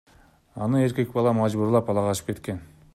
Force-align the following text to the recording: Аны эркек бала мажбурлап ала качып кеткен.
Аны 0.67 0.81
эркек 0.85 1.13
бала 1.19 1.35
мажбурлап 1.41 1.95
ала 1.95 2.09
качып 2.09 2.33
кеткен. 2.33 2.65